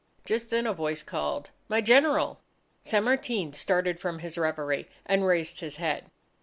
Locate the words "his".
4.17-4.35, 5.59-5.75